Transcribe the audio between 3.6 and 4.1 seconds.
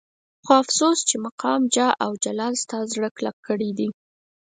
دی.